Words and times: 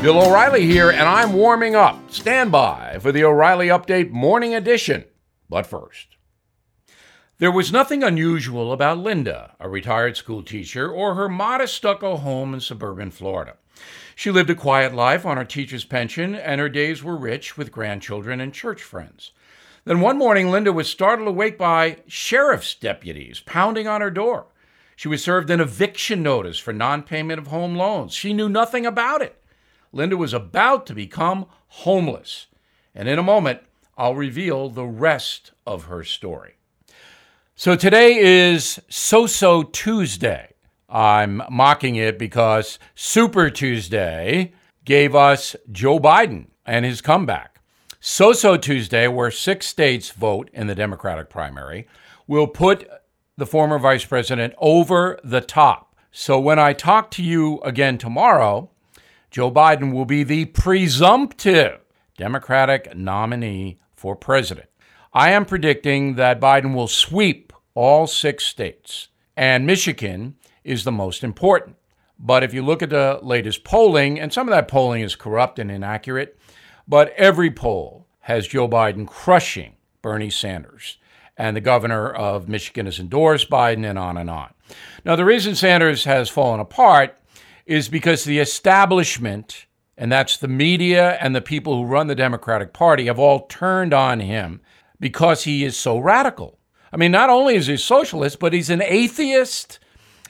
Bill 0.00 0.22
O'Reilly 0.22 0.64
here, 0.64 0.90
and 0.90 1.02
I'm 1.02 1.32
warming 1.32 1.74
up. 1.74 1.98
Stand 2.12 2.52
by 2.52 2.98
for 3.00 3.10
the 3.10 3.24
O'Reilly 3.24 3.66
Update 3.66 4.10
Morning 4.10 4.54
Edition. 4.54 5.04
But 5.50 5.66
first, 5.66 6.16
there 7.38 7.50
was 7.50 7.72
nothing 7.72 8.04
unusual 8.04 8.72
about 8.72 8.98
Linda, 8.98 9.56
a 9.58 9.68
retired 9.68 10.16
school 10.16 10.44
teacher, 10.44 10.88
or 10.88 11.16
her 11.16 11.28
modest 11.28 11.74
stucco 11.74 12.16
home 12.16 12.54
in 12.54 12.60
suburban 12.60 13.10
Florida. 13.10 13.56
She 14.14 14.30
lived 14.30 14.50
a 14.50 14.54
quiet 14.54 14.94
life 14.94 15.26
on 15.26 15.36
her 15.36 15.44
teacher's 15.44 15.84
pension, 15.84 16.32
and 16.32 16.60
her 16.60 16.68
days 16.68 17.02
were 17.02 17.16
rich 17.16 17.58
with 17.58 17.72
grandchildren 17.72 18.40
and 18.40 18.54
church 18.54 18.84
friends. 18.84 19.32
Then 19.84 20.00
one 20.00 20.16
morning, 20.16 20.48
Linda 20.48 20.72
was 20.72 20.88
startled 20.88 21.26
awake 21.26 21.58
by 21.58 21.96
sheriff's 22.06 22.76
deputies 22.76 23.40
pounding 23.40 23.88
on 23.88 24.00
her 24.00 24.12
door. 24.12 24.46
She 24.94 25.08
was 25.08 25.24
served 25.24 25.50
an 25.50 25.60
eviction 25.60 26.22
notice 26.22 26.60
for 26.60 26.72
non 26.72 27.02
payment 27.02 27.40
of 27.40 27.48
home 27.48 27.74
loans. 27.74 28.14
She 28.14 28.32
knew 28.32 28.48
nothing 28.48 28.86
about 28.86 29.22
it. 29.22 29.42
Linda 29.92 30.16
was 30.16 30.34
about 30.34 30.86
to 30.86 30.94
become 30.94 31.46
homeless. 31.68 32.46
And 32.94 33.08
in 33.08 33.18
a 33.18 33.22
moment, 33.22 33.60
I'll 33.96 34.14
reveal 34.14 34.68
the 34.68 34.86
rest 34.86 35.52
of 35.66 35.84
her 35.84 36.04
story. 36.04 36.54
So 37.54 37.74
today 37.74 38.16
is 38.16 38.80
So 38.88 39.26
So 39.26 39.64
Tuesday. 39.64 40.54
I'm 40.88 41.42
mocking 41.50 41.96
it 41.96 42.18
because 42.18 42.78
Super 42.94 43.50
Tuesday 43.50 44.52
gave 44.84 45.14
us 45.14 45.56
Joe 45.70 45.98
Biden 45.98 46.46
and 46.64 46.84
his 46.84 47.00
comeback. 47.00 47.60
So 48.00 48.32
So 48.32 48.56
Tuesday, 48.56 49.08
where 49.08 49.30
six 49.30 49.66
states 49.66 50.10
vote 50.10 50.48
in 50.52 50.68
the 50.68 50.74
Democratic 50.74 51.28
primary, 51.28 51.88
will 52.26 52.46
put 52.46 52.88
the 53.36 53.46
former 53.46 53.78
vice 53.78 54.04
president 54.04 54.54
over 54.58 55.18
the 55.24 55.40
top. 55.40 55.96
So 56.10 56.38
when 56.38 56.58
I 56.58 56.72
talk 56.72 57.10
to 57.12 57.22
you 57.22 57.60
again 57.62 57.98
tomorrow, 57.98 58.70
Joe 59.30 59.50
Biden 59.50 59.92
will 59.92 60.04
be 60.04 60.24
the 60.24 60.46
presumptive 60.46 61.80
Democratic 62.16 62.96
nominee 62.96 63.78
for 63.94 64.16
president. 64.16 64.68
I 65.12 65.30
am 65.30 65.44
predicting 65.44 66.14
that 66.14 66.40
Biden 66.40 66.74
will 66.74 66.88
sweep 66.88 67.52
all 67.74 68.06
six 68.06 68.44
states, 68.44 69.08
and 69.36 69.66
Michigan 69.66 70.36
is 70.64 70.84
the 70.84 70.92
most 70.92 71.22
important. 71.22 71.76
But 72.18 72.42
if 72.42 72.52
you 72.52 72.64
look 72.64 72.82
at 72.82 72.90
the 72.90 73.20
latest 73.22 73.64
polling, 73.64 74.18
and 74.18 74.32
some 74.32 74.48
of 74.48 74.54
that 74.54 74.68
polling 74.68 75.02
is 75.02 75.14
corrupt 75.14 75.58
and 75.58 75.70
inaccurate, 75.70 76.38
but 76.86 77.12
every 77.16 77.50
poll 77.50 78.06
has 78.20 78.48
Joe 78.48 78.68
Biden 78.68 79.06
crushing 79.06 79.76
Bernie 80.02 80.30
Sanders. 80.30 80.98
And 81.36 81.56
the 81.56 81.60
governor 81.60 82.10
of 82.10 82.48
Michigan 82.48 82.86
has 82.86 82.98
endorsed 82.98 83.48
Biden, 83.48 83.88
and 83.88 83.98
on 83.98 84.16
and 84.16 84.28
on. 84.28 84.52
Now, 85.04 85.14
the 85.14 85.24
reason 85.24 85.54
Sanders 85.54 86.04
has 86.04 86.28
fallen 86.28 86.58
apart 86.58 87.16
is 87.68 87.90
because 87.90 88.24
the 88.24 88.38
establishment, 88.38 89.66
and 89.98 90.10
that's 90.10 90.38
the 90.38 90.48
media 90.48 91.18
and 91.20 91.36
the 91.36 91.40
people 91.42 91.76
who 91.76 91.84
run 91.84 92.06
the 92.06 92.14
Democratic 92.14 92.72
Party, 92.72 93.06
have 93.06 93.18
all 93.18 93.46
turned 93.46 93.92
on 93.92 94.20
him 94.20 94.62
because 94.98 95.44
he 95.44 95.64
is 95.64 95.76
so 95.76 95.98
radical. 95.98 96.58
I 96.90 96.96
mean, 96.96 97.12
not 97.12 97.28
only 97.28 97.56
is 97.56 97.66
he 97.66 97.74
a 97.74 97.78
socialist, 97.78 98.38
but 98.40 98.54
he's 98.54 98.70
an 98.70 98.82
atheist 98.82 99.78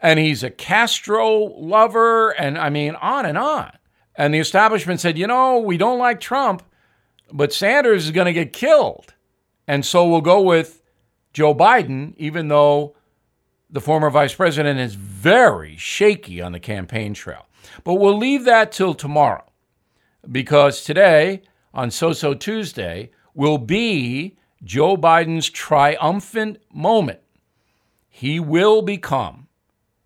and 0.00 0.18
he's 0.18 0.42
a 0.42 0.50
Castro 0.50 1.44
lover, 1.56 2.30
and 2.30 2.58
I 2.58 2.68
mean, 2.68 2.96
on 2.96 3.26
and 3.26 3.38
on. 3.38 3.70
And 4.16 4.34
the 4.34 4.38
establishment 4.38 4.98
said, 4.98 5.16
you 5.16 5.28
know, 5.28 5.58
we 5.58 5.76
don't 5.76 5.98
like 5.98 6.20
Trump, 6.20 6.64
but 7.32 7.52
Sanders 7.52 8.06
is 8.06 8.10
going 8.10 8.26
to 8.26 8.32
get 8.32 8.52
killed. 8.52 9.14
And 9.68 9.86
so 9.86 10.08
we'll 10.08 10.20
go 10.20 10.40
with 10.40 10.82
Joe 11.32 11.54
Biden, 11.54 12.14
even 12.16 12.48
though 12.48 12.96
the 13.70 13.80
former 13.80 14.10
vice 14.10 14.34
president 14.34 14.80
is 14.80 14.94
very 14.94 15.76
shaky 15.76 16.40
on 16.40 16.52
the 16.52 16.60
campaign 16.60 17.14
trail. 17.14 17.46
But 17.84 17.94
we'll 17.94 18.16
leave 18.16 18.44
that 18.44 18.72
till 18.72 18.94
tomorrow 18.94 19.44
because 20.30 20.82
today, 20.82 21.42
on 21.72 21.90
So 21.90 22.12
So 22.12 22.34
Tuesday, 22.34 23.10
will 23.34 23.58
be 23.58 24.36
Joe 24.62 24.96
Biden's 24.96 25.48
triumphant 25.48 26.58
moment. 26.72 27.20
He 28.08 28.40
will 28.40 28.82
become, 28.82 29.48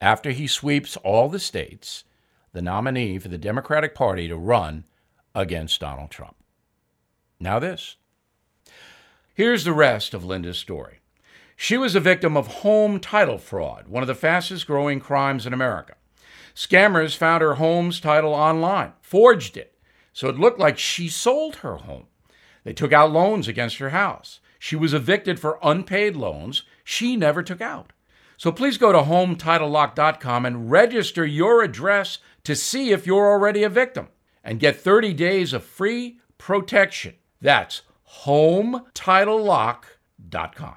after 0.00 0.30
he 0.30 0.46
sweeps 0.46 0.96
all 0.98 1.28
the 1.28 1.40
states, 1.40 2.04
the 2.52 2.62
nominee 2.62 3.18
for 3.18 3.28
the 3.28 3.38
Democratic 3.38 3.94
Party 3.94 4.28
to 4.28 4.36
run 4.36 4.84
against 5.34 5.80
Donald 5.80 6.10
Trump. 6.10 6.36
Now, 7.40 7.58
this. 7.58 7.96
Here's 9.34 9.64
the 9.64 9.72
rest 9.72 10.14
of 10.14 10.24
Linda's 10.24 10.58
story. 10.58 11.00
She 11.56 11.78
was 11.78 11.94
a 11.94 12.00
victim 12.00 12.36
of 12.36 12.46
home 12.46 13.00
title 13.00 13.38
fraud, 13.38 13.88
one 13.88 14.02
of 14.02 14.06
the 14.06 14.14
fastest 14.14 14.66
growing 14.66 15.00
crimes 15.00 15.46
in 15.46 15.54
America. 15.54 15.94
Scammers 16.54 17.16
found 17.16 17.42
her 17.42 17.54
home's 17.54 17.98
title 17.98 18.34
online, 18.34 18.92
forged 19.00 19.56
it, 19.56 19.74
so 20.12 20.28
it 20.28 20.38
looked 20.38 20.58
like 20.58 20.78
she 20.78 21.08
sold 21.08 21.56
her 21.56 21.76
home. 21.76 22.04
They 22.64 22.74
took 22.74 22.92
out 22.92 23.10
loans 23.10 23.48
against 23.48 23.78
her 23.78 23.90
house. 23.90 24.40
She 24.58 24.76
was 24.76 24.92
evicted 24.92 25.40
for 25.40 25.58
unpaid 25.62 26.14
loans 26.14 26.64
she 26.84 27.16
never 27.16 27.42
took 27.42 27.60
out. 27.60 27.92
So 28.36 28.52
please 28.52 28.76
go 28.76 28.92
to 28.92 28.98
HometitleLock.com 28.98 30.44
and 30.44 30.70
register 30.70 31.24
your 31.24 31.62
address 31.62 32.18
to 32.44 32.54
see 32.54 32.90
if 32.90 33.06
you're 33.06 33.30
already 33.30 33.62
a 33.62 33.70
victim 33.70 34.08
and 34.44 34.60
get 34.60 34.76
30 34.76 35.14
days 35.14 35.54
of 35.54 35.64
free 35.64 36.18
protection. 36.38 37.14
That's 37.40 37.82
HometitleLock.com. 38.24 40.76